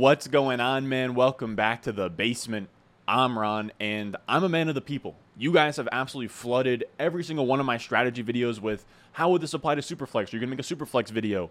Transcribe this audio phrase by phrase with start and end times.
[0.00, 1.14] What's going on, man?
[1.14, 2.70] Welcome back to the basement.
[3.06, 5.14] I'm Ron, and I'm a man of the people.
[5.36, 9.42] You guys have absolutely flooded every single one of my strategy videos with how would
[9.42, 10.32] this apply to Superflex?
[10.32, 11.50] You're gonna make a Superflex video.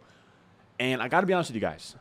[0.80, 1.96] And I gotta be honest with you guys.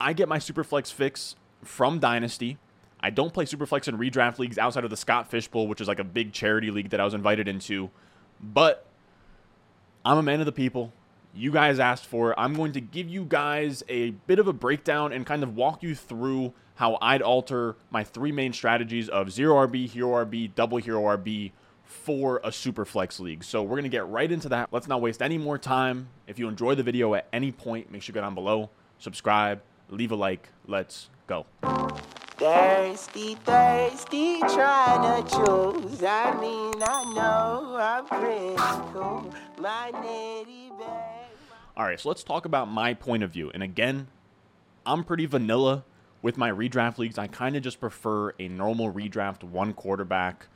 [0.00, 2.58] I get my Superflex fix from Dynasty.
[2.98, 5.86] I don't play Superflex in redraft leagues outside of the Scott Fish Bowl, which is
[5.86, 7.90] like a big charity league that I was invited into.
[8.40, 8.84] But
[10.04, 10.92] I'm a man of the people
[11.34, 12.32] you guys asked for.
[12.32, 12.34] it.
[12.38, 15.82] I'm going to give you guys a bit of a breakdown and kind of walk
[15.82, 20.78] you through how I'd alter my three main strategies of zero RB, hero RB, double
[20.78, 21.52] hero RB
[21.84, 23.44] for a super flex league.
[23.44, 24.68] So we're going to get right into that.
[24.72, 26.08] Let's not waste any more time.
[26.26, 29.60] If you enjoy the video at any point, make sure you go down below, subscribe,
[29.90, 30.48] leave a like.
[30.66, 31.46] Let's go.
[32.38, 36.02] Thirsty, thirsty, trying to choose.
[36.02, 38.06] I mean, I know I'm.
[39.60, 41.19] My nitty.
[41.80, 43.50] All right, so let's talk about my point of view.
[43.54, 44.08] And again,
[44.84, 45.82] I'm pretty vanilla
[46.20, 47.16] with my redraft leagues.
[47.16, 50.48] I kind of just prefer a normal redraft, one quarterback,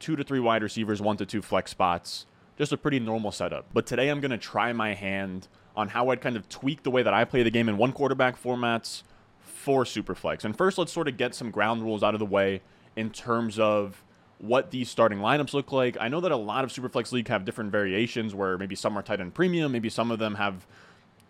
[0.00, 2.26] two to three wide receivers, one to two flex spots.
[2.58, 3.66] Just a pretty normal setup.
[3.72, 6.90] But today I'm going to try my hand on how I'd kind of tweak the
[6.90, 9.04] way that I play the game in one quarterback formats
[9.38, 10.44] for Superflex.
[10.44, 12.60] And first, let's sort of get some ground rules out of the way
[12.96, 14.02] in terms of
[14.42, 15.96] what these starting lineups look like.
[16.00, 19.02] I know that a lot of Superflex League have different variations where maybe some are
[19.02, 20.66] tight end premium, maybe some of them have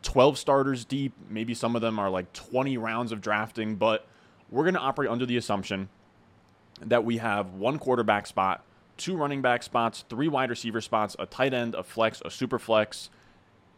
[0.03, 4.07] 12 starters deep, maybe some of them are like 20 rounds of drafting, but
[4.51, 5.91] we're going to operate under the assumption
[6.81, 8.65] that we have one quarterback spot,
[8.97, 12.59] two running back spots, three wide receiver spots, a tight end, a flex, a super
[12.59, 13.11] flex,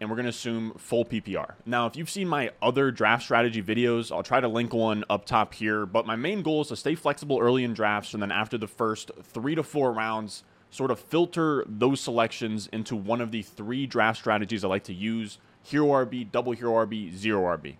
[0.05, 1.55] and we're going to assume full PPR.
[1.64, 5.24] Now, if you've seen my other draft strategy videos, I'll try to link one up
[5.24, 8.30] top here, but my main goal is to stay flexible early in drafts and then
[8.30, 13.30] after the first three to four rounds, sort of filter those selections into one of
[13.30, 17.77] the three draft strategies I like to use hero RB, double hero RB, zero RB.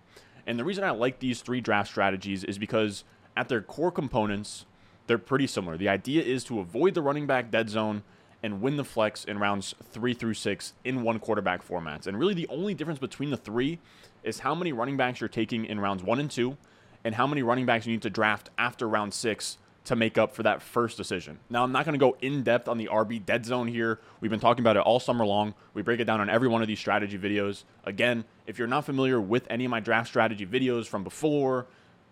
[0.47, 3.03] And the reason I like these three draft strategies is because
[3.37, 4.65] at their core components,
[5.05, 5.77] they're pretty similar.
[5.77, 8.01] The idea is to avoid the running back dead zone
[8.45, 12.05] and win the flex in rounds three through six in one quarterback formats.
[12.05, 13.79] And really, the only difference between the three
[14.23, 16.55] is how many running backs you're taking in rounds one and two,
[17.03, 20.35] and how many running backs you need to draft after round six to make up
[20.35, 21.39] for that first decision.
[21.49, 23.99] Now, I'm not going to go in depth on the RB dead zone here.
[24.21, 25.55] We've been talking about it all summer long.
[25.73, 27.63] We break it down on every one of these strategy videos.
[27.83, 31.65] Again, if you're not familiar with any of my draft strategy videos from before,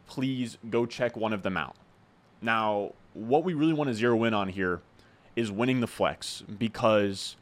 [0.08, 1.76] please go check one of them out.
[2.42, 4.82] Now, what we really want to zero in on here
[5.36, 6.56] is winning the flex mm-hmm.
[6.56, 7.36] because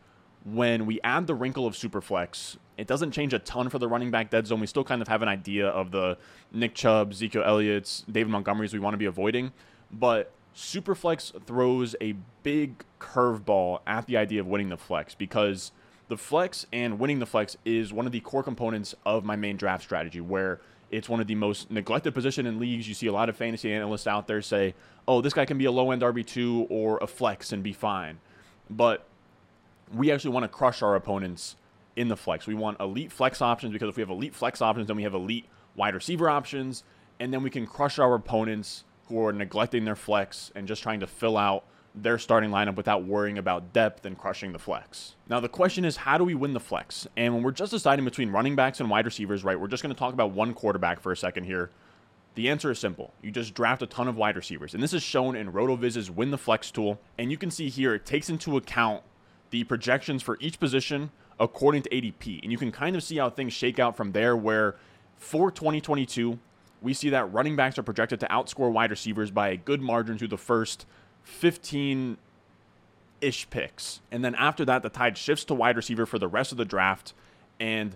[0.43, 3.87] when we add the wrinkle of super flex, it doesn't change a ton for the
[3.87, 4.59] running back dead zone.
[4.59, 6.17] We still kind of have an idea of the
[6.51, 9.51] Nick Chubb, Ezekiel Elliott's, David Montgomery's we want to be avoiding,
[9.91, 15.71] but Superflex throws a big curveball at the idea of winning the flex because
[16.07, 19.55] the flex and winning the flex is one of the core components of my main
[19.55, 20.59] draft strategy where
[20.91, 22.87] it's one of the most neglected position in leagues.
[22.87, 24.75] You see a lot of fantasy analysts out there say,
[25.07, 27.73] "Oh, this guy can be a low end RB two or a flex and be
[27.73, 28.19] fine,"
[28.69, 29.07] but
[29.93, 31.55] we actually want to crush our opponents
[31.95, 32.45] in the flex.
[32.45, 35.13] We want elite flex options because if we have elite flex options, then we have
[35.13, 36.83] elite wide receiver options,
[37.19, 40.99] and then we can crush our opponents who are neglecting their flex and just trying
[40.99, 45.15] to fill out their starting lineup without worrying about depth and crushing the flex.
[45.27, 47.07] Now, the question is, how do we win the flex?
[47.17, 49.93] And when we're just deciding between running backs and wide receivers, right, we're just going
[49.93, 51.69] to talk about one quarterback for a second here.
[52.35, 53.13] The answer is simple.
[53.21, 54.73] You just draft a ton of wide receivers.
[54.73, 56.99] And this is shown in RotoViz's Win the Flex tool.
[57.17, 59.03] And you can see here it takes into account
[59.49, 62.41] the projections for each position according to ADP.
[62.41, 64.75] And you can kind of see how things shake out from there, where
[65.17, 66.39] for 2022,
[66.81, 70.17] we see that running backs are projected to outscore wide receivers by a good margin
[70.17, 70.85] through the first
[71.23, 72.17] 15
[73.21, 74.01] ish picks.
[74.11, 76.65] And then after that, the tide shifts to wide receiver for the rest of the
[76.65, 77.13] draft.
[77.59, 77.95] And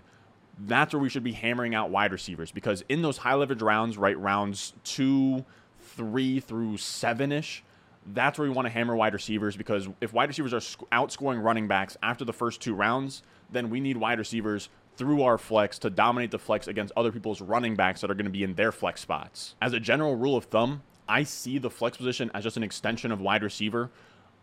[0.58, 3.98] that's where we should be hammering out wide receivers because in those high leverage rounds,
[3.98, 5.44] right, rounds two,
[5.80, 7.62] three through seven ish,
[8.06, 10.60] that's where we want to hammer wide receivers because if wide receivers are
[10.92, 15.36] outscoring running backs after the first two rounds, then we need wide receivers through our
[15.36, 18.42] flex to dominate the flex against other people's running backs that are going to be
[18.42, 19.54] in their flex spots.
[19.60, 23.12] As a general rule of thumb, I see the flex position as just an extension
[23.12, 23.90] of wide receiver.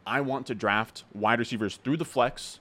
[0.06, 2.60] I want to draft wide receivers through the flex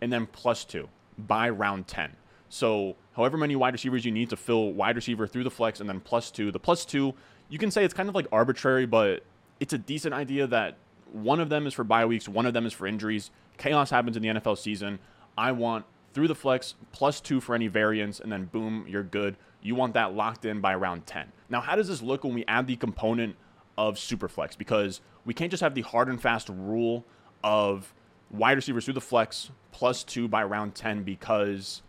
[0.00, 2.12] and then plus two by round 10.
[2.48, 5.88] So, however many wide receivers you need to fill wide receiver through the flex and
[5.88, 6.50] then plus two.
[6.50, 7.14] The plus two,
[7.48, 9.22] you can say it's kind of like arbitrary, but
[9.60, 10.76] it's a decent idea that
[11.12, 13.30] one of them is for bye weeks, one of them is for injuries.
[13.58, 14.98] Chaos happens in the NFL season.
[15.36, 15.84] I want
[16.14, 19.36] through the flex plus two for any variance, and then boom, you're good.
[19.62, 21.32] You want that locked in by round 10.
[21.50, 23.36] Now, how does this look when we add the component
[23.76, 24.56] of Superflex?
[24.58, 27.04] Because we can't just have the hard and fast rule
[27.42, 27.94] of
[28.30, 31.82] wide receivers through the flex plus two by round 10 because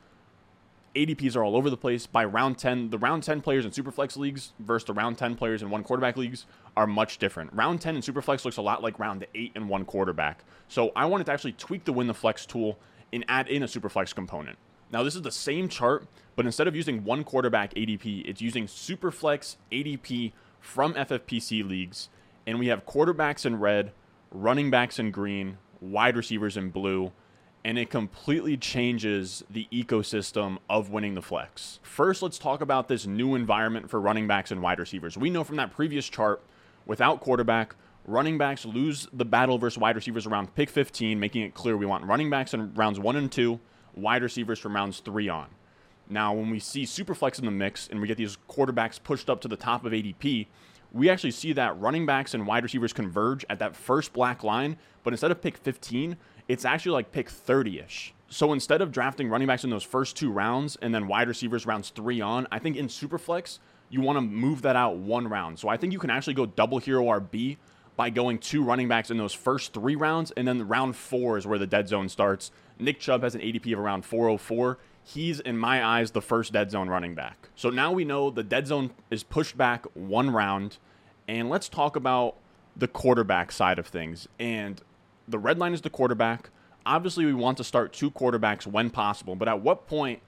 [0.96, 2.08] ADPs are all over the place.
[2.08, 5.62] By round 10, the round 10 players in Superflex leagues versus the round 10 players
[5.62, 6.46] in one quarterback leagues
[6.78, 7.54] are much different.
[7.54, 10.44] Round 10 in Superflex looks a lot like round 8 in one quarterback.
[10.68, 12.80] So I wanted to actually tweak the Win the Flex tool
[13.12, 14.58] and add in a Superflex component.
[14.92, 18.66] Now, this is the same chart, but instead of using one quarterback ADP, it's using
[18.66, 22.10] Superflex ADP from FFPC leagues.
[22.48, 23.92] And we have quarterbacks in red,
[24.32, 27.12] running backs in green, wide receivers in blue,
[27.64, 31.80] and it completely changes the ecosystem of winning the flex.
[31.84, 35.18] First, let's talk about this new environment for running backs and wide receivers.
[35.18, 36.42] We know from that previous chart,
[36.86, 37.76] without quarterback,
[38.06, 41.86] running backs lose the battle versus wide receivers around pick 15, making it clear we
[41.86, 43.60] want running backs in rounds 1 and 2,
[43.96, 45.48] wide receivers from rounds 3 on.
[46.10, 49.42] Now, when we see Superflex in the mix and we get these quarterbacks pushed up
[49.42, 50.48] to the top of ADP,
[50.92, 54.78] we actually see that running backs and wide receivers converge at that first black line,
[55.04, 58.14] but instead of pick 15, it's actually like pick 30 ish.
[58.28, 61.66] So instead of drafting running backs in those first two rounds and then wide receivers
[61.66, 63.60] rounds three on, I think in Superflex,
[63.90, 65.60] you want to move that out one round.
[65.60, 67.58] So I think you can actually go double hero RB
[67.96, 71.46] by going two running backs in those first three rounds, and then round four is
[71.46, 72.52] where the dead zone starts.
[72.80, 74.80] Nick Chubb has an ADP of around 404.
[75.04, 77.50] He's, in my eyes, the first dead zone running back.
[77.56, 80.78] So now we know the dead zone is pushed back one round,
[81.28, 82.36] and let's talk about
[82.76, 84.28] the quarterback side of things.
[84.40, 84.82] And
[85.28, 86.50] the red line is the quarterback.
[86.86, 90.22] Obviously, we want to start two quarterbacks when possible, but at what point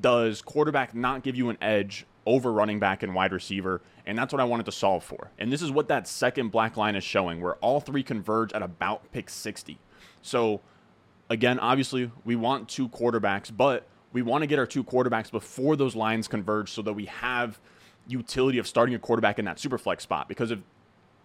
[0.00, 3.80] does quarterback not give you an edge over running back and wide receiver?
[4.06, 5.30] And that's what I wanted to solve for.
[5.38, 8.62] And this is what that second black line is showing, where all three converge at
[8.62, 9.78] about pick 60.
[10.20, 10.60] So,
[11.30, 15.76] again, obviously, we want two quarterbacks, but we want to get our two quarterbacks before
[15.76, 17.58] those lines converge so that we have
[18.06, 20.28] utility of starting a quarterback in that super flex spot.
[20.28, 20.60] Because if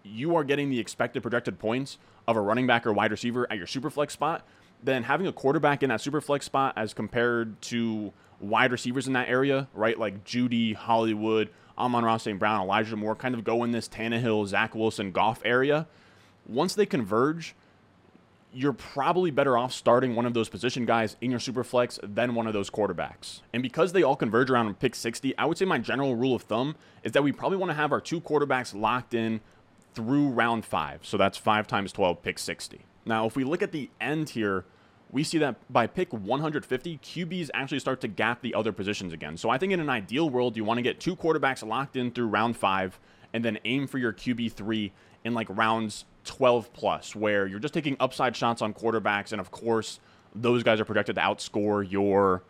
[0.02, 3.58] you are getting the expected projected points of a running back or wide receiver at
[3.58, 4.46] your super flex spot,
[4.82, 9.12] then having a quarterback in that super flex spot as compared to wide receivers in
[9.12, 9.98] that area, right?
[9.98, 12.38] Like Jeudy, Hollywood, Amon-Ra St.
[12.38, 15.86] Brown, Elijah Moore, kind of go in this Tannehill, Zach Wilson, Goff area.
[16.46, 17.54] Once they converge,
[18.52, 22.34] you're probably better off starting one of those position guys in your super flex than
[22.34, 23.42] one of those quarterbacks.
[23.52, 26.42] And because they all converge around pick 60, I would say my general rule of
[26.42, 29.40] thumb is that we probably want to have our two quarterbacks locked in
[29.94, 31.04] through round five.
[31.04, 32.80] So that's five times 12, pick 60.
[33.04, 34.64] Now, if we look at the end here,
[35.10, 39.36] we see that by pick 150, QBs actually start to gap the other positions again.
[39.36, 42.10] So I think in an ideal world, you want to get two quarterbacks locked in
[42.10, 42.98] through round five
[43.32, 44.90] and then aim for your QB3
[45.24, 49.32] in like rounds 12 plus, where you're just taking upside shots on quarterbacks.
[49.32, 50.00] And of course,
[50.34, 52.42] those guys are projected to outscore your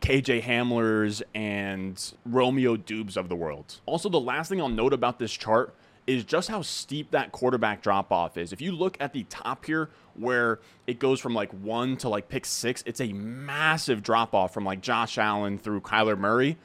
[0.00, 3.80] KJ Hamlers and Romeo Doubs of the world.
[3.86, 5.74] Also, the last thing I'll note about this chart
[6.06, 8.52] is just how steep that quarterback drop off is.
[8.52, 12.28] If you look at the top here, where it goes from like one to like
[12.28, 16.56] pick six, it's a massive drop off from like Josh Allen through Kyler Murray.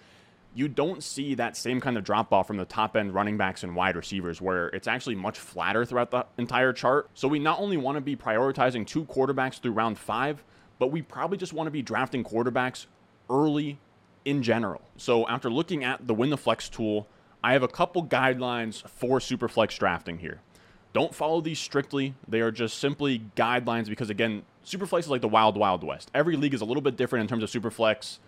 [0.54, 3.64] You don't see that same kind of drop off from the top end running backs
[3.64, 7.10] and wide receivers, where it's actually much flatter throughout the entire chart.
[7.14, 10.44] So we not only want to be prioritizing two quarterbacks through round five,
[10.78, 12.88] but we probably just want to be drafting quarterbacks
[13.30, 13.80] early
[14.26, 14.82] in general.
[14.98, 17.08] So after looking at the Win the Flex tool,
[17.44, 20.42] I have a couple guidelines for Superflex drafting here.
[20.94, 22.14] Don't follow these strictly.
[22.28, 26.12] They are just simply guidelines because, again, Superflex is like the wild, wild west.
[26.14, 28.20] Every league is a little bit different in terms of Superflex.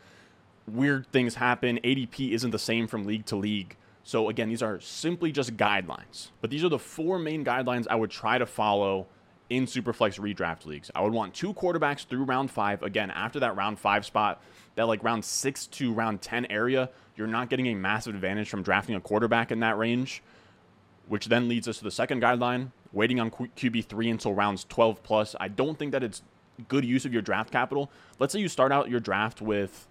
[0.68, 1.80] Weird things happen.
[1.84, 3.76] ADP isn't the same from league to league.
[4.04, 6.30] So, again, these are simply just guidelines.
[6.42, 9.08] But these are the four main guidelines I would try to follow
[9.50, 10.90] in Superflex redraft leagues.
[10.96, 12.82] I would want two quarterbacks through round five.
[12.82, 14.42] Again, after that round five spot,
[14.76, 18.64] that like round six to round 10 area, you're not getting a massive advantage from
[18.64, 20.24] drafting a quarterback in that range,
[21.08, 25.36] which then leads us to the second guideline waiting on QB3 until rounds 12 plus.
[25.40, 26.22] I don't think that it's
[26.68, 27.92] good use of your draft capital.
[28.20, 29.88] Let's say you start out your draft with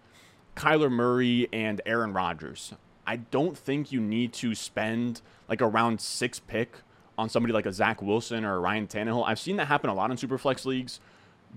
[0.56, 2.74] Kyler Murray and Aaron Rodgers.
[3.06, 6.78] I don't think you need to spend like a round six pick
[7.18, 9.24] on somebody like a Zach Wilson or a Ryan Tannehill.
[9.26, 11.00] I've seen that happen a lot in Superflex leagues.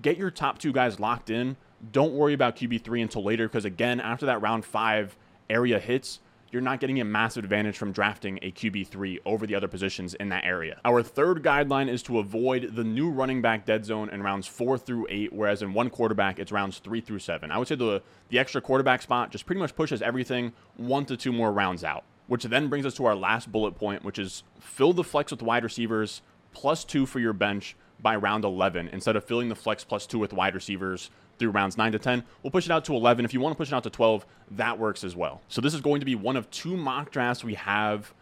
[0.01, 1.55] Get your top two guys locked in.
[1.91, 5.15] Don't worry about QB3 until later because, again, after that round five
[5.49, 6.19] area hits,
[6.51, 10.29] you're not getting a massive advantage from drafting a QB3 over the other positions in
[10.29, 10.79] that area.
[10.85, 14.77] Our third guideline is to avoid the new running back dead zone in rounds four
[14.77, 17.51] through eight, whereas in one quarterback, it's rounds three through seven.
[17.51, 21.17] I would say the, the extra quarterback spot just pretty much pushes everything one to
[21.17, 24.43] two more rounds out, which then brings us to our last bullet point, which is
[24.59, 26.21] fill the flex with wide receivers
[26.53, 30.19] plus two for your bench by round 11 instead of filling the flex plus two
[30.19, 32.23] with wide receivers through rounds 9 to 10.
[32.43, 33.25] We'll push it out to 11.
[33.25, 35.41] If you want to push it out to 12, that works as well.
[35.47, 38.13] So this is going to be one of two mock drafts we have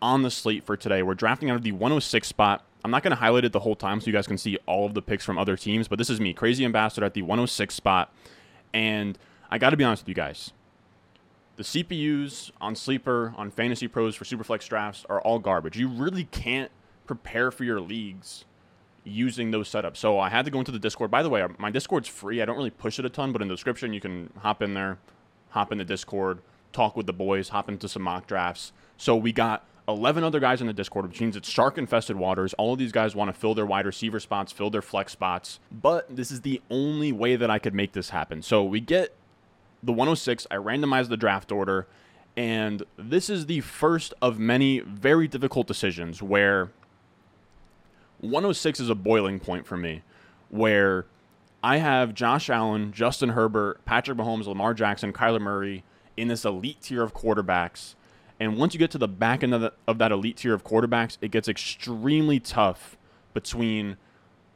[0.00, 1.02] on the slate for today.
[1.02, 2.64] We're drafting out of the 106 spot.
[2.84, 4.84] I'm not going to highlight it the whole time so you guys can see all
[4.84, 7.74] of the picks from other teams, but this is me, Crazy Ambassador, at the 106
[7.74, 8.12] spot.
[8.74, 9.18] And
[9.50, 10.52] I got to be honest with you guys.
[11.56, 15.78] The CPUs on Sleeper, on Fantasy Pros for Superflex drafts are all garbage.
[15.78, 16.70] You really can't
[17.06, 18.44] prepare for your leagues
[19.04, 19.98] using those setups.
[19.98, 21.10] So I had to go into the Discord.
[21.10, 22.40] By the way, my Discord's free.
[22.40, 24.74] I don't really push it a ton, but in the description you can hop in
[24.74, 24.98] there,
[25.50, 26.40] hop in the Discord,
[26.72, 28.72] talk with the boys, hop into some mock drafts.
[28.96, 32.54] So we got 11 other guys in the Discord, which means it's shark infested waters.
[32.54, 35.60] All of these guys want to fill their wide receiver spots, fill their flex spots.
[35.70, 38.40] But this is the only way that I could make this happen.
[38.42, 39.14] So we get
[39.82, 40.46] the 106.
[40.50, 41.86] I randomize the draft order.
[42.36, 46.70] And this is the first of many very difficult decisions where
[48.24, 50.02] 106 is a boiling point for me,
[50.48, 51.06] where
[51.62, 55.84] I have Josh Allen, Justin Herbert, Patrick Mahomes, Lamar Jackson, Kyler Murray
[56.16, 57.94] in this elite tier of quarterbacks
[58.40, 60.64] and once you get to the back end of, the, of that elite tier of
[60.64, 62.96] quarterbacks, it gets extremely tough
[63.32, 63.96] between,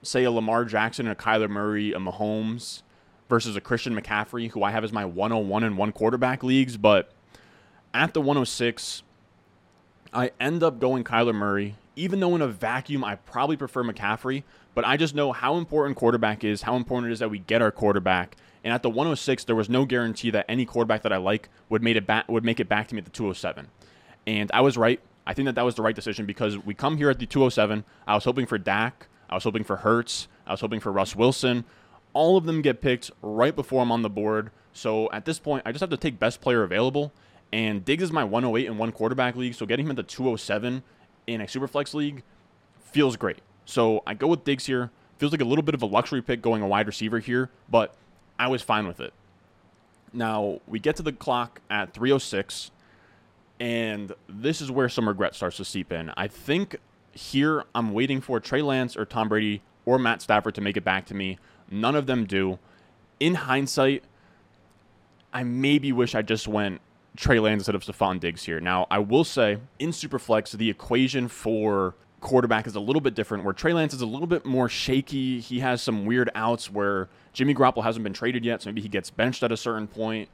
[0.02, 2.82] say, a Lamar Jackson and a Kyler Murray, a Mahomes
[3.28, 6.76] versus a Christian McCaffrey, who I have as my 101 and one quarterback leagues.
[6.76, 7.12] But
[7.94, 9.02] at the 106,
[10.12, 14.44] I end up going Kyler Murray, even though in a vacuum I probably prefer McCaffrey.
[14.74, 17.60] But I just know how important quarterback is, how important it is that we get
[17.60, 18.36] our quarterback.
[18.62, 21.82] And at the 106, there was no guarantee that any quarterback that I like would
[21.82, 23.68] made it back would make it back to me at the 207.
[24.26, 25.00] And I was right.
[25.26, 27.84] I think that that was the right decision because we come here at the 207.
[28.06, 29.08] I was hoping for Dak.
[29.28, 30.28] I was hoping for Hurts.
[30.46, 31.64] I was hoping for Russ Wilson.
[32.14, 34.50] All of them get picked right before I'm on the board.
[34.72, 37.12] So at this point, I just have to take best player available.
[37.52, 39.54] And Diggs is my 108 in one quarterback league.
[39.54, 40.82] So getting him at the 207
[41.28, 42.22] in a superflex league
[42.80, 43.38] feels great.
[43.66, 44.90] So I go with Diggs here.
[45.18, 47.94] Feels like a little bit of a luxury pick going a wide receiver here, but
[48.38, 49.12] I was fine with it.
[50.12, 52.70] Now we get to the clock at 306,
[53.60, 56.12] and this is where some regret starts to seep in.
[56.16, 56.76] I think
[57.12, 60.84] here I'm waiting for Trey Lance or Tom Brady or Matt Stafford to make it
[60.84, 61.38] back to me.
[61.70, 62.58] None of them do.
[63.18, 64.04] In hindsight,
[65.32, 66.80] I maybe wish I just went
[67.18, 68.60] Trey Lance instead of Stefon Diggs here.
[68.60, 73.42] Now, I will say in Superflex, the equation for quarterback is a little bit different,
[73.42, 75.40] where Trey Lance is a little bit more shaky.
[75.40, 78.88] He has some weird outs where Jimmy Garoppolo hasn't been traded yet, so maybe he
[78.88, 80.28] gets benched at a certain point.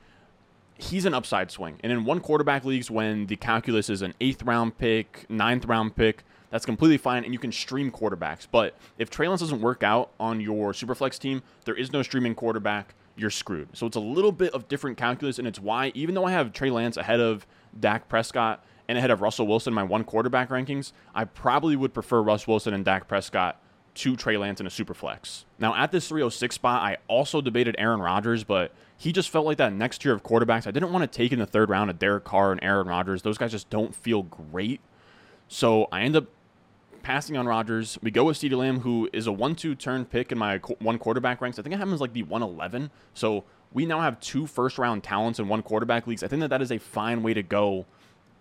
[0.77, 1.79] He's an upside swing.
[1.83, 5.97] And in one quarterback leagues, when the calculus is an eighth round pick, ninth round
[5.97, 8.47] pick, that's completely fine, and you can stream quarterbacks.
[8.51, 12.35] But if Trey Lance doesn't work out on your Superflex team, there is no streaming
[12.35, 12.95] quarterback.
[13.17, 13.69] You're screwed.
[13.77, 16.53] So it's a little bit of different calculus, and it's why, even though I have
[16.53, 17.47] Trey Lance ahead of
[17.79, 22.23] Dak Prescott, and ahead of Russell Wilson my one quarterback rankings, I probably would prefer
[22.23, 23.61] Russ Wilson and Dak Prescott
[23.95, 25.45] to Trey Lance in a super flex.
[25.59, 29.59] Now, at this 306 spot, I also debated Aaron Rodgers, but he just felt like
[29.59, 30.67] that next tier of quarterbacks.
[30.67, 33.23] I didn't want to take in the third round of Derek Carr and Aaron Rodgers.
[33.23, 34.81] Those guys just don't feel great.
[35.47, 36.27] So I end up
[37.05, 37.99] passing on Rodgers.
[38.03, 40.99] We go with CeeDee Lamb, who is a 1 2 turn pick in my one
[40.99, 41.59] quarterback ranks.
[41.59, 42.91] I think it happens like the 111.
[43.13, 46.25] So we now have two first round talents in one quarterback leagues.
[46.25, 47.87] I think that that is a fine way to go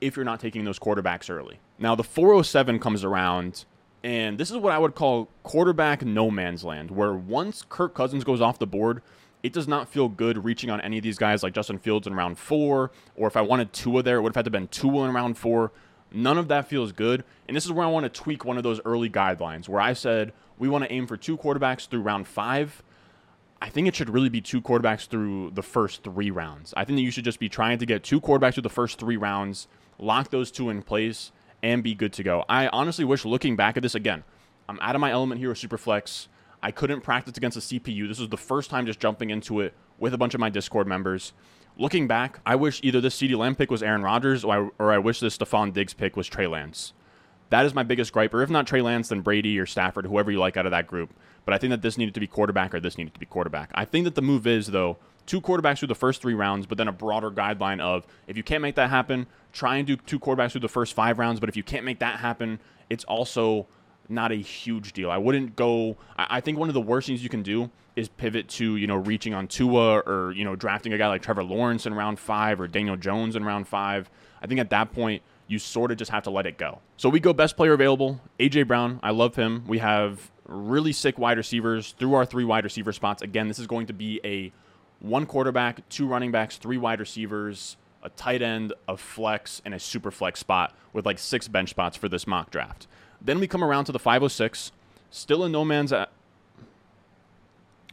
[0.02, 1.60] if you're not taking those quarterbacks early.
[1.78, 3.66] Now, the 407 comes around,
[4.04, 8.24] and this is what I would call quarterback no man's land, where once Kirk Cousins
[8.24, 9.02] goes off the board,
[9.44, 12.16] it does not feel good reaching on any of these guys like Justin Fields in
[12.16, 15.06] round four, or if I wanted Tua there, it would have had to been Tua
[15.06, 15.72] in round four.
[16.14, 17.24] None of that feels good.
[17.48, 19.94] And this is where I want to tweak one of those early guidelines where I
[19.94, 22.84] said we want to aim for two quarterbacks through round five.
[23.62, 26.74] I think it should really be two quarterbacks through the first three rounds.
[26.78, 29.00] I think that you should just be trying to get two quarterbacks through the first
[29.00, 29.68] three rounds
[30.00, 32.44] lock those two in place, and be good to go.
[32.50, 34.24] I honestly wish looking back at this again,
[34.68, 36.28] I'm out of my element here with Superflex.
[36.62, 38.08] I couldn't practice against a CPU.
[38.08, 40.88] This was the first time just jumping into it with a bunch of my Discord
[40.88, 41.34] members.
[41.78, 44.92] Looking back, I wish either this CeeDee Lamb pick was Aaron Rodgers or I, or
[44.92, 46.94] I wish this Stefon Diggs pick was Trey Lance.
[47.50, 48.34] That is my biggest gripe.
[48.34, 50.88] Or if not Trey Lance, then Brady or Stafford, whoever you like out of that
[50.88, 51.14] group.
[51.46, 53.72] But I think that this needed to be quarterback or this needed to be quarterback.
[53.74, 56.78] I think that the move is, though, two quarterbacks through the first three rounds, but
[56.78, 60.20] then a broader guideline of if you can't make that happen, try and do two
[60.20, 61.40] quarterbacks through the first five rounds.
[61.40, 63.68] But if you can't make that happen, it's also
[64.10, 65.10] not a huge deal.
[65.10, 65.98] I wouldn't go.
[66.18, 68.88] I, I think one of the worst things you can do is pivot to you
[68.88, 72.20] know reaching on Tua or you know drafting a guy like Trevor Lawrence in round
[72.20, 74.10] five or Daniel Jones in round five.
[74.42, 76.80] I think at that point you sort of just have to let it go.
[76.98, 78.22] So we go best player available.
[78.40, 79.66] AJ Brown, I love him.
[79.68, 83.22] We have really sick wide receivers through our three wide receiver spots.
[83.22, 84.52] Again, this is going to be a
[85.00, 89.80] one quarterback, two running backs, three wide receivers, a tight end, a flex, and a
[89.80, 92.88] super flex spot with like six bench spots for this mock draft.
[93.24, 94.72] Then we come around to the 506,
[95.10, 95.94] still in no man's.
[95.94, 96.10] At,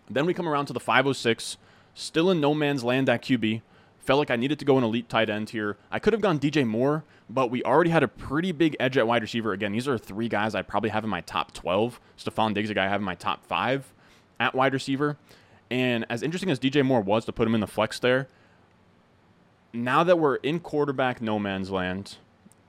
[0.09, 1.57] then we come around to the 506,
[1.95, 3.63] still in no man's land at QB.
[4.01, 5.77] Felt like I needed to go an elite tight end here.
[5.91, 9.07] I could have gone DJ Moore, but we already had a pretty big edge at
[9.07, 9.53] wide receiver.
[9.53, 12.01] Again, these are three guys I probably have in my top 12.
[12.19, 13.93] Stefon Diggs, a guy I have in my top five
[14.41, 15.17] at wide receiver.
[15.71, 18.27] And as interesting as DJ Moore was to put him in the flex there,
[19.73, 22.17] now that we're in quarterback no man's land,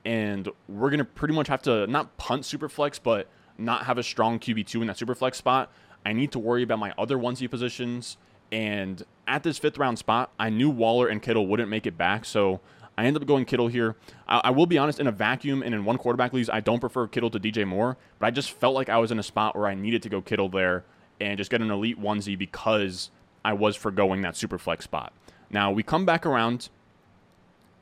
[0.04, 3.28] and we're gonna pretty much have to not punt super flex, but
[3.58, 5.70] not have a strong QB two in that super flex spot.
[6.04, 8.16] I need to worry about my other onesie positions.
[8.50, 12.24] And at this fifth round spot, I knew Waller and Kittle wouldn't make it back,
[12.24, 12.60] so
[12.98, 13.96] I end up going Kittle here.
[14.28, 16.80] I, I, will be honest, in a vacuum and in one quarterback leagues, I don't
[16.80, 19.56] prefer Kittle to DJ Moore, but I just felt like I was in a spot
[19.56, 20.84] where I needed to go Kittle there
[21.20, 23.10] and just get an elite onesie because
[23.44, 25.12] I was foregoing that super flex spot.
[25.50, 26.68] Now we come back around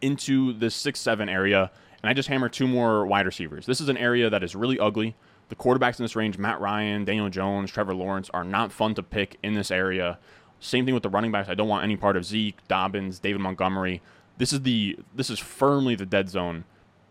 [0.00, 1.70] into the six seven area,
[2.02, 3.66] and I just hammer two more wide receivers.
[3.66, 5.16] This is an area that is really ugly.
[5.49, 9.02] The quarterbacks in this range, Matt Ryan, Daniel Jones, Trevor Lawrence, are not fun to
[9.02, 10.19] pick in this area.
[10.61, 11.49] Same thing with the running backs.
[11.49, 14.00] I don't want any part of Zeke, Dobbins, David Montgomery.
[14.38, 16.64] This is the this is firmly the dead zone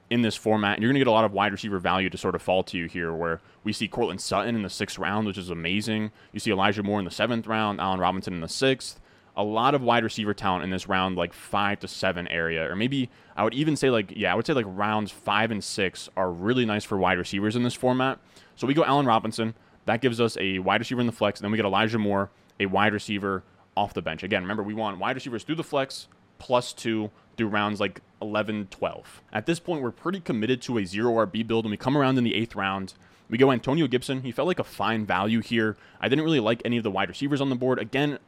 [0.10, 0.76] in this format.
[0.76, 2.64] And you're going to get a lot of wide receiver value to sort of fall
[2.64, 6.12] to you here, where we see Courtland Sutton in the sixth round, which is amazing.
[6.32, 9.00] You see Elijah Moore in the seventh round, Allen Robinson in the sixth.
[9.40, 12.76] A lot of wide receiver talent in this round, like five to seven area, or
[12.76, 16.10] maybe I would even say like yeah, I would say like rounds five and six
[16.18, 18.20] are really nice for wide receivers in this format.
[18.56, 19.56] So we go Allen Robinson.
[19.86, 22.30] That gives us a wide receiver in the flex, and then we get Elijah Moore,
[22.60, 23.44] a wide receiver
[23.76, 24.24] off the bench.
[24.24, 28.68] Again, remember we want wide receivers through the flex plus two through rounds like 11,
[28.70, 29.22] 12.
[29.32, 32.18] At this point, we're pretty committed to a zero RB build, and we come around
[32.18, 32.94] in the eighth round.
[33.30, 34.24] We go Antonio Gibson.
[34.24, 35.78] He felt like a fine value here.
[36.02, 37.80] I didn't really like any of the wide receivers on the board.
[37.80, 38.20] Again,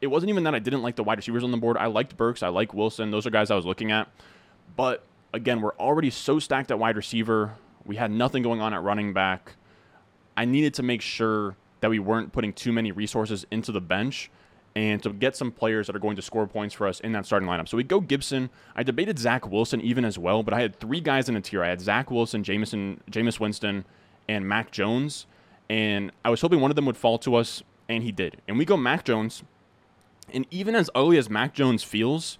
[0.00, 1.76] it wasn't even that I didn't like the wide receivers on the board.
[1.76, 2.42] I liked Burks.
[2.42, 3.10] I like Wilson.
[3.10, 4.08] Those are guys I was looking at.
[4.76, 7.54] But again, we're already so stacked at wide receiver.
[7.84, 9.54] We had nothing going on at running back.
[10.36, 14.30] I needed to make sure that we weren't putting too many resources into the bench
[14.76, 17.26] and to get some players that are going to score points for us in that
[17.26, 17.68] starting lineup.
[17.68, 18.50] So we go Gibson.
[18.76, 21.64] I debated Zach Wilson even as well, but I had three guys in a tier.
[21.64, 23.84] I had Zach Wilson, Jameson, Jameis Winston,
[24.28, 25.26] and Mac Jones.
[25.68, 28.40] And I was hoping one of them would fall to us, and he did.
[28.46, 29.42] And we go Mac Jones.
[30.32, 32.38] And even as ugly as Mac Jones feels,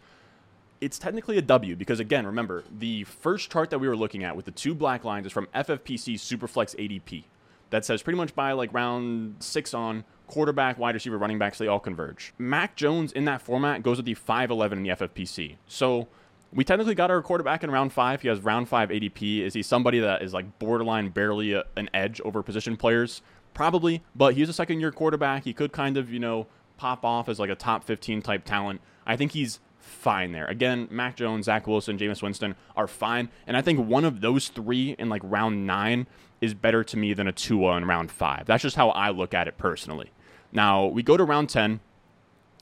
[0.81, 4.37] it's technically a W because again, remember, the first chart that we were looking at
[4.37, 7.25] with the two black lines is from FFPC Superflex ADP
[7.71, 11.67] that says pretty much by like round six on, quarterback, wide receiver, running backs, they
[11.67, 12.33] all converge.
[12.39, 15.57] Mac Jones in that format goes with the 5'11 in the FFPC.
[15.67, 16.09] So
[16.53, 18.23] we technically got our quarterback in round five.
[18.23, 19.41] He has round five ADP.
[19.41, 23.23] Is he somebody that is like borderline barely a, an edge over position players?
[23.55, 25.45] Probably, but he's a second year quarterback.
[25.45, 26.47] He could kind of, you know,
[26.79, 28.81] pop off as like a top 15 type talent.
[29.07, 30.47] I think he's fine there.
[30.47, 33.29] Again, Mac Jones, Zach Wilson, Jameis Winston are fine.
[33.47, 36.07] And I think one of those three in like round nine
[36.41, 38.47] is better to me than a Tua in round five.
[38.47, 40.11] That's just how I look at it personally.
[40.53, 41.81] Now, we go to round 10,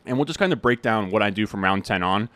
[0.06, 2.28] and we'll just kind of break down what I do from round 10 on.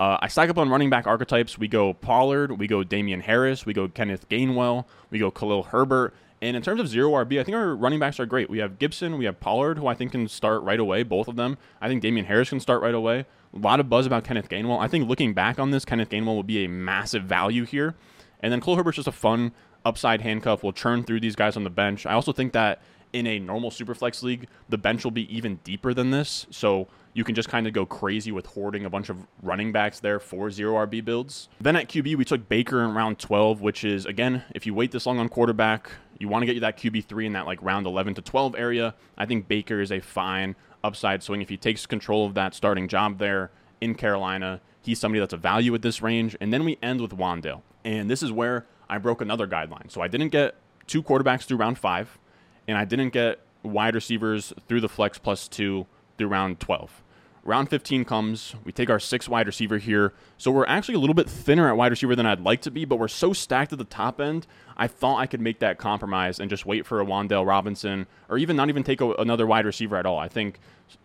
[0.00, 1.58] Uh, I stack up on running back archetypes.
[1.58, 6.14] We go Pollard, we go Damien Harris, we go Kenneth Gainwell, we go Khalil Herbert.
[6.40, 8.48] And in terms of zero RB, I think our running backs are great.
[8.48, 11.36] We have Gibson, we have Pollard, who I think can start right away, both of
[11.36, 11.58] them.
[11.80, 13.26] I think Damien Harris can start right away.
[13.54, 14.78] A lot of buzz about Kenneth Gainwell.
[14.78, 17.94] I think looking back on this, Kenneth Gainwell will be a massive value here.
[18.40, 19.52] And then Khalil Herbert's just a fun
[19.84, 20.62] upside handcuff.
[20.62, 22.06] We'll churn through these guys on the bench.
[22.06, 25.94] I also think that in a normal superflex league, the bench will be even deeper
[25.94, 26.46] than this.
[26.50, 29.98] So you can just kind of go crazy with hoarding a bunch of running backs
[29.98, 31.48] there for zero RB builds.
[31.60, 34.92] Then at QB, we took Baker in round 12, which is, again, if you wait
[34.92, 37.86] this long on quarterback, you want to get you that QB3 in that like round
[37.86, 38.94] 11 to 12 area.
[39.16, 41.42] I think Baker is a fine upside swing.
[41.42, 43.50] If he takes control of that starting job there
[43.80, 46.36] in Carolina, he's somebody that's a value at this range.
[46.40, 47.62] And then we end with Wan'Dale.
[47.84, 49.90] And this is where I broke another guideline.
[49.90, 52.18] So I didn't get two quarterbacks through round five
[52.66, 57.02] and I didn't get wide receivers through the flex plus two through round 12.
[57.48, 58.54] Round 15 comes.
[58.64, 60.12] We take our six wide receiver here.
[60.36, 62.84] So we're actually a little bit thinner at wide receiver than I'd like to be,
[62.84, 64.46] but we're so stacked at the top end.
[64.76, 68.36] I thought I could make that compromise and just wait for a Wan'Dale Robinson or
[68.36, 70.18] even not even take a, another wide receiver at all.
[70.18, 70.60] I think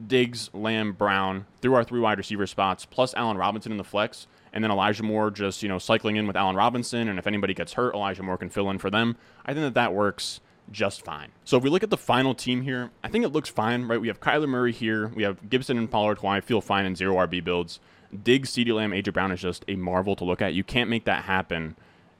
[0.05, 4.27] Diggs, Lamb, Brown through our three wide receiver spots, plus Allen Robinson in the flex,
[4.51, 7.07] and then Elijah Moore just, you know, cycling in with Allen Robinson.
[7.07, 9.15] And if anybody gets hurt, Elijah Moore can fill in for them.
[9.45, 11.29] I think that that works just fine.
[11.43, 13.99] So if we look at the final team here, I think it looks fine, right?
[13.99, 15.07] We have Kyler Murray here.
[15.09, 17.79] We have Gibson and Pollard, who I feel fine in zero RB builds.
[18.23, 20.53] Diggs, CeeDee Lamb, AJ Brown is just a marvel to look at.
[20.53, 21.75] You can't make that happen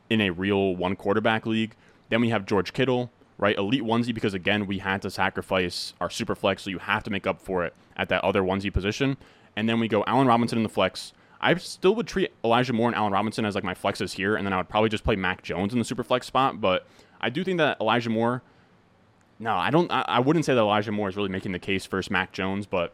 [0.09, 1.75] in a real one quarterback league.
[2.09, 3.57] Then we have George Kittle, right?
[3.57, 7.11] Elite onesie because again we had to sacrifice our super flex, so you have to
[7.11, 9.17] make up for it at that other onesie position.
[9.55, 11.13] And then we go Allen Robinson in the flex.
[11.39, 14.47] I still would treat Elijah Moore and Allen Robinson as like my flexes here, and
[14.47, 16.61] then I would probably just play Mac Jones in the super flex spot.
[16.61, 16.87] But
[17.23, 18.43] I do think that Elijah Moore.
[19.39, 19.91] No, I don't.
[19.91, 22.65] I, I wouldn't say that Elijah Moore is really making the case versus Mac Jones,
[22.65, 22.93] but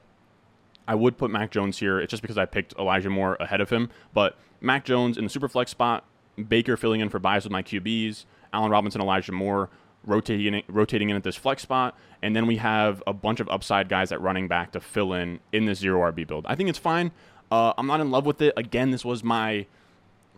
[0.87, 1.99] I would put Mac Jones here.
[1.99, 3.89] It's just because I picked Elijah Moore ahead of him.
[4.13, 6.05] But Mac Jones in the super flex spot,
[6.47, 9.69] Baker filling in for byes with my QBs, Allen Robinson, Elijah Moore.
[10.05, 13.89] rotating rotating in at this flex spot, and then we have a bunch of upside
[13.89, 16.45] guys at running back to fill in in the zero RB build.
[16.47, 17.11] I think it's fine.
[17.51, 18.53] Uh, I'm not in love with it.
[18.55, 19.65] Again, this was my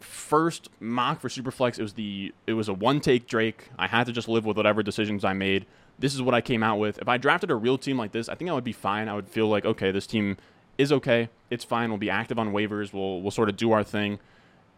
[0.03, 1.79] first mock for Superflex.
[1.79, 3.69] It was the it was a one take Drake.
[3.77, 5.65] I had to just live with whatever decisions I made.
[5.99, 6.97] This is what I came out with.
[6.99, 9.07] If I drafted a real team like this, I think I would be fine.
[9.07, 10.37] I would feel like okay, this team
[10.77, 11.29] is okay.
[11.49, 11.89] It's fine.
[11.89, 12.93] We'll be active on waivers.
[12.93, 14.19] We'll we'll sort of do our thing.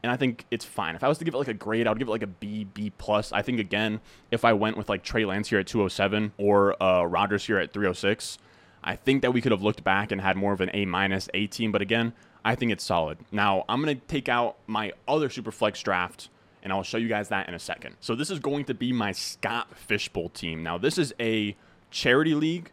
[0.03, 0.95] And I think it's fine.
[0.95, 2.27] If I was to give it like a grade, I would give it like a
[2.27, 3.31] B, B plus.
[3.31, 7.05] I think again, if I went with like Trey Lance here at 207 or uh,
[7.05, 8.37] Rodgers here at 306,
[8.83, 11.29] I think that we could have looked back and had more of an A minus
[11.33, 11.71] A team.
[11.71, 12.11] But again,
[12.45, 13.17] I think it's solid.
[13.31, 16.29] Now, I'm going to take out my other Superflex draft,
[16.61, 17.95] and I'll show you guys that in a second.
[17.99, 20.61] So, this is going to be my Scott Fish Bowl team.
[20.63, 21.55] Now, this is a
[21.89, 22.71] charity league.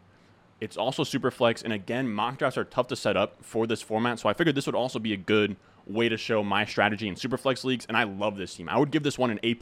[0.59, 4.19] It's also Superflex, and again, mock drafts are tough to set up for this format,
[4.19, 5.55] so I figured this would also be a good
[5.87, 8.69] way to show my strategy in Superflex leagues, and I love this team.
[8.69, 9.57] I would give this one an A++.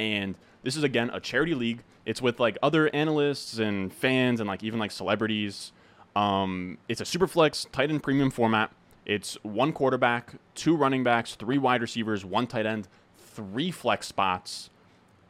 [0.00, 1.82] And this is, again, a charity league.
[2.04, 5.72] It's with, like, other analysts and fans and, like, even, like, celebrities.
[6.14, 8.70] Um, it's a Superflex tight end premium format.
[9.08, 14.68] It's one quarterback, two running backs, three wide receivers, one tight end, three flex spots,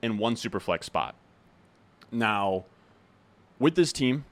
[0.03, 1.15] and one super flex spot.
[2.11, 2.65] Now,
[3.61, 4.25] with this team,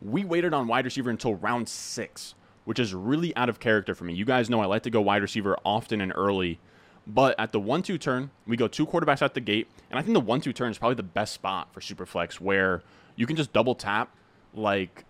[0.00, 4.04] we waited on wide receiver until round six, which is really out of character for
[4.04, 4.14] me.
[4.14, 6.60] You guys know I like to go wide receiver often and early,
[7.08, 10.02] but at the one two turn, we go two quarterbacks at the gate, and I
[10.02, 12.82] think the one two turn is probably the best spot for super flex where
[13.16, 14.14] you can just double tap
[14.54, 15.05] like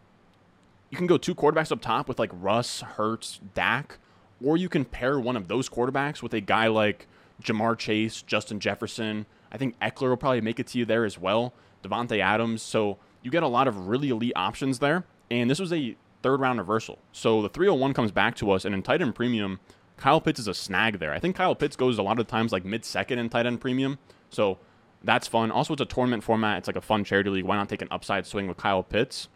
[0.91, 3.99] you can go two quarterbacks up top with like Russ, Hurts, Dak,
[4.45, 7.07] or you can pair one of those quarterbacks with a guy like
[7.43, 9.27] Ja'Marr Chase, Justin Jefferson.
[9.51, 11.53] I think Ekeler will probably make it to you there as well.
[11.83, 12.63] Davante Adams.
[12.63, 15.05] So you get a lot of really elite options there.
[15.31, 16.99] And this was a third round reversal.
[17.13, 19.61] So the 301 comes back to us, and in tight end premium,
[19.97, 21.13] Kyle Pitts is a snag there.
[21.13, 23.61] I think Kyle Pitts goes a lot of times like mid second in tight end
[23.61, 23.99] premium.
[24.31, 24.59] So
[25.03, 25.51] that's fun.
[25.51, 26.59] Also, it's a tournament format.
[26.59, 27.45] It's like a fun charity league.
[27.45, 29.29] Why not take an upside swing with Kyle Pitts?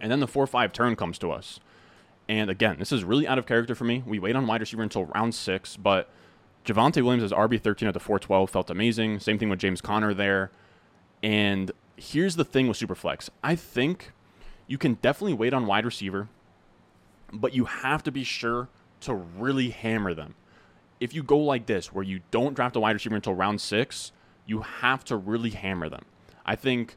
[0.00, 1.60] And then the 4 5 turn comes to us.
[2.28, 4.02] And again, this is really out of character for me.
[4.04, 6.10] We wait on wide receiver until round six, but
[6.64, 9.20] Javonte Williams as RB13 at the 412 felt amazing.
[9.20, 10.50] Same thing with James Conner there.
[11.22, 14.12] And here's the thing with Superflex I think
[14.66, 16.28] you can definitely wait on wide receiver,
[17.32, 18.68] but you have to be sure
[19.02, 20.34] to really hammer them.
[20.98, 24.12] If you go like this, where you don't draft a wide receiver until round six,
[24.46, 26.04] you have to really hammer them.
[26.44, 26.96] I think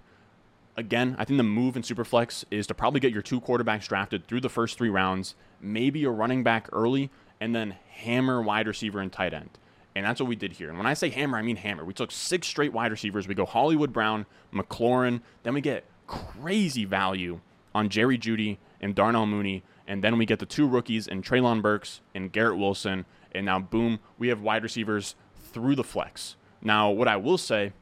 [0.79, 4.25] again, I think the move in Superflex is to probably get your two quarterbacks drafted
[4.25, 7.11] through the first three rounds, maybe a running back early,
[7.41, 9.49] and then hammer wide receiver and tight end.
[9.95, 10.69] And that's what we did here.
[10.69, 11.83] And when I say hammer, I mean hammer.
[11.83, 13.27] We took six straight wide receivers.
[13.27, 17.41] We go Hollywood Brown, McLaurin, then we get crazy value
[17.75, 19.63] on Jerry Jeudy and Darnell Mooney.
[19.85, 23.05] And then we get the two rookies and Treylon Burks and Garrett Wilson.
[23.33, 25.15] And now, boom, we have wide receivers
[25.51, 26.37] through the flex.
[26.61, 27.73] Now, what I will say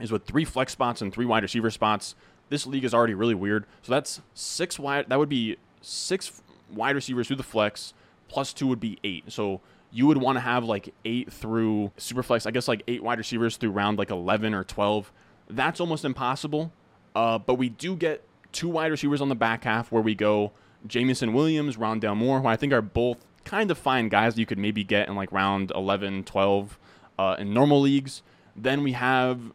[0.00, 2.14] is with three flex spots and three wide receiver spots.
[2.48, 3.64] This league is already really weird.
[3.82, 5.08] So that's six wide.
[5.08, 7.94] That would be six wide receivers through the flex,
[8.28, 9.24] plus two would be eight.
[9.28, 9.60] So
[9.92, 12.46] you would want to have like eight through super flex.
[12.46, 15.12] I guess like eight wide receivers through round like 11 or 12.
[15.48, 16.72] That's almost impossible.
[17.14, 20.52] Uh, but we do get two wide receivers on the back half where we go
[20.86, 24.58] Jameson Williams, Rondale Moore, who I think are both kind of fine guys you could
[24.58, 26.78] maybe get in like round 11, 12
[27.18, 28.22] uh, in normal leagues.
[28.56, 29.52] Then we have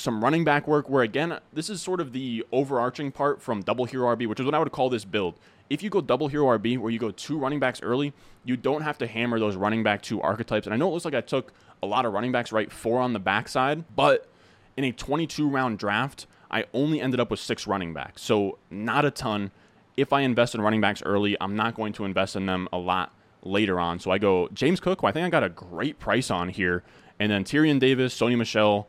[0.00, 3.84] some running back work where again this is sort of the overarching part from double
[3.84, 5.38] hero rb which is what i would call this build.
[5.68, 8.12] If you go double hero rb where you go two running backs early
[8.44, 10.66] you don't have to hammer those running back two archetypes.
[10.66, 13.00] And i know it looks like i took a lot of running backs right four
[13.00, 14.28] on the backside but
[14.76, 18.22] in a 22 round draft i only ended up with six running backs.
[18.22, 19.50] So not a ton.
[19.96, 22.78] If i invest in running backs early i'm not going to invest in them a
[22.78, 23.98] lot later on.
[23.98, 26.82] So i go james cook i think i got a great price on here
[27.18, 28.88] and then tyrion davis sony michel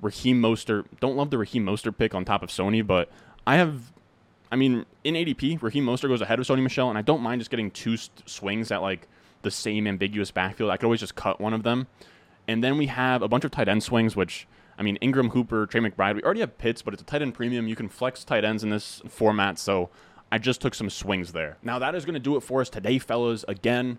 [0.00, 0.86] Raheem Mostert.
[1.00, 3.10] Don't love the Raheem Mostert pick on top of Sony, but
[3.46, 3.92] I have,
[4.52, 7.40] I mean, in ADP, Raheem Mostert goes ahead of Sony Michel, and I don't mind
[7.40, 9.08] just getting two swings at like
[9.42, 10.70] the same ambiguous backfield.
[10.70, 11.86] I could always just cut one of them.
[12.46, 14.46] And then we have a bunch of tight end swings, which,
[14.78, 16.14] I mean, Engram, Hooper, Trey McBride.
[16.16, 17.68] We already have Pitts, but it's a tight end premium.
[17.68, 19.90] You can flex tight ends in this format, so
[20.32, 21.58] I just took some swings there.
[21.62, 23.44] Now, that is going to do it for us today, fellas.
[23.48, 23.98] Again,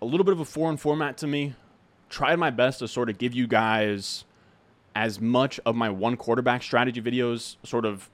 [0.00, 1.54] a little bit of a foreign format to me.
[2.08, 4.24] Tried my best to sort of give you guys
[4.96, 8.08] as much of my one quarterback strategy videos sort of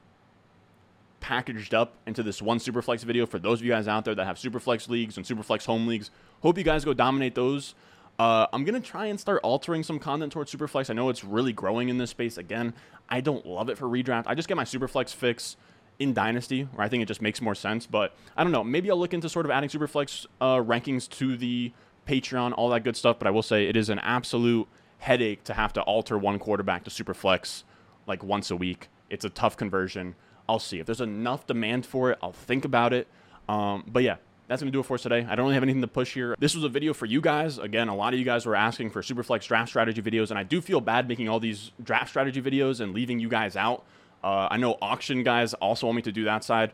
[1.21, 4.25] packaged up into this one Superflex video for those of you guys out there that
[4.25, 6.11] have Superflex leagues and Superflex home leagues.
[6.43, 7.77] Hope you guys go dominate those.
[8.19, 10.91] Uh, I'm going to try and start altering some content towards Superflex.
[10.91, 12.37] I know it's really growing in this space.
[12.37, 12.75] Again,
[13.09, 14.25] I don't love it for redraft.
[14.27, 15.57] I just get my Superflex fix
[16.01, 17.87] in Dynasty, where I think it just makes more sense.
[17.87, 18.65] But I don't know.
[18.65, 21.73] Maybe I'll look into sort of adding Superflex uh, rankings to the
[22.09, 23.21] Patreon, all that good stuff.
[23.21, 24.67] But I will say it is an absolute
[25.03, 27.65] headache to have to alter one quarterback to super flex
[28.07, 28.89] like once a week.
[29.11, 30.15] It's a tough conversion.
[30.49, 32.19] I'll see if there's enough demand for it.
[32.23, 33.09] I'll think about it.
[33.49, 35.27] Um, but yeah, that's gonna do it for us today.
[35.29, 36.37] I don't really have anything to push here.
[36.39, 37.59] This was a video for you guys.
[37.59, 40.45] Again, a lot of you guys were asking for Superflex draft strategy videos, and I
[40.45, 43.85] do feel bad making all these draft strategy videos and leaving you guys out.
[44.23, 46.73] Uh, I know auction guys also want me to do that side.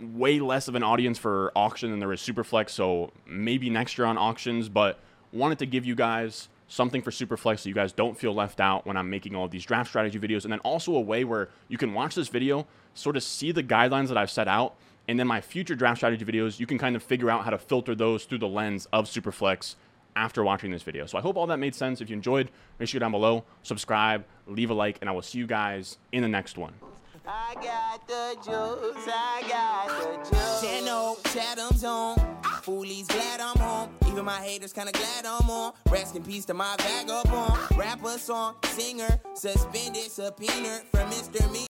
[0.00, 4.06] Way less of an audience for auction than there is Superflex, so maybe next year
[4.06, 4.98] on auctions, but
[5.32, 8.86] wanted to give you guys something for Superflex so you guys don't feel left out
[8.86, 10.44] when I'm making all these draft strategy videos.
[10.44, 13.62] And then also a way where you can watch this video, sort of see the
[13.62, 14.74] guidelines that I've set out,
[15.08, 17.58] and then my future draft strategy videos, you can kind of figure out how to
[17.58, 19.76] filter those through the lens of Superflex
[20.16, 21.06] after watching this video.
[21.06, 22.00] So I hope all that made sense.
[22.00, 25.22] If you enjoyed, make sure you down below, subscribe, leave a like, and I will
[25.22, 26.72] see you guys in the next one.
[27.28, 30.60] I got the juice, I got the juice.
[30.62, 32.42] Channel, Chatham's on.
[32.62, 34.05] Foolies glad I'm home.
[34.16, 35.74] Even my haters kinda glad I'm on.
[35.90, 37.76] Rest in peace to my vagabond.
[37.76, 41.52] Rapper song, singer, suspended, subpoena for Mr.
[41.52, 41.66] Me.